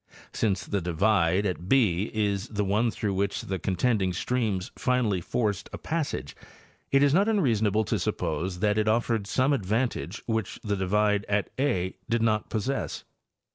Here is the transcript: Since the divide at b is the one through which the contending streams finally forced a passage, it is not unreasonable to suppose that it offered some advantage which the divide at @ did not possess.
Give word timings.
Since 0.33 0.65
the 0.65 0.81
divide 0.81 1.45
at 1.45 1.69
b 1.69 2.09
is 2.11 2.47
the 2.47 2.63
one 2.63 2.89
through 2.89 3.13
which 3.13 3.41
the 3.41 3.59
contending 3.59 4.13
streams 4.13 4.71
finally 4.75 5.21
forced 5.21 5.69
a 5.71 5.77
passage, 5.77 6.35
it 6.91 7.03
is 7.03 7.13
not 7.13 7.29
unreasonable 7.29 7.83
to 7.83 7.99
suppose 7.99 8.61
that 8.61 8.79
it 8.79 8.87
offered 8.87 9.27
some 9.27 9.53
advantage 9.53 10.23
which 10.25 10.59
the 10.63 10.75
divide 10.75 11.23
at 11.29 11.55
@ 11.57 12.09
did 12.09 12.23
not 12.23 12.49
possess. 12.49 13.03